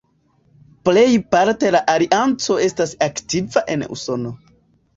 [0.89, 4.37] Plejparte la Alianco estas aktiva en Usono.